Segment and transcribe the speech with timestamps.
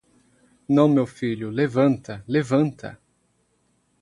[0.67, 2.97] Não, meu filho, levanta, levanta!